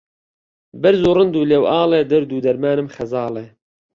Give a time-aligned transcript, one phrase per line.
[0.81, 3.45] بەرز و ڕند و ڵێوئاڵێ دەرد و دەرمانم خەزاڵێ